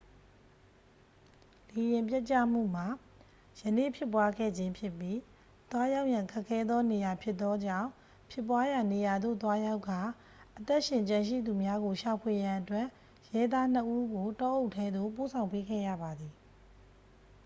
[1.73, 2.87] လေယာဉ်ပျက်ကျမှုမှာ
[3.61, 5.17] ယနေ့ဖြစ်ပွားခဲ့ခြင်းဖြစ်ပြီး
[5.71, 7.89] သွားရောက်ရန်ခက်ခဲသောနေရာဖြစ်သောကြောင့်
[8.31, 10.01] ဖြစ်ပွားရာနေရာသို့သွားရောက်ကာ
[10.57, 12.87] အသက်ရှင်ကျန်ရှိသူများကိုရှာဖွေရန်အတွက်
[13.31, 16.33] ရဲသားနှစ်ဦးကို တောအုပ်ထဲသို့ ပို့ဆောင်ပေးခဲ့ရပါသည်